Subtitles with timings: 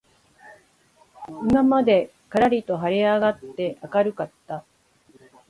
[1.29, 4.63] 今までからりと晴はれ上あがって明あかるかった